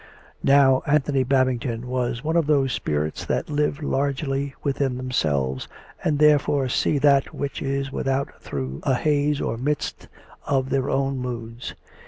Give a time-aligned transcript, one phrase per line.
[0.43, 5.67] "Now Anthony Babington was one of those spirits that live largely within themselves,
[6.03, 10.07] and therefore s'ee that which is without through a haze or mist
[10.47, 11.75] of their own moods.